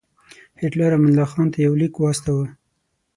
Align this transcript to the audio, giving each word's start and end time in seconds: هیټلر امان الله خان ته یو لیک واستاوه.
هیټلر 0.61 0.91
امان 0.95 1.11
الله 1.11 1.25
خان 1.31 1.47
ته 1.53 1.57
یو 1.65 1.73
لیک 1.79 1.93
واستاوه. 1.97 2.45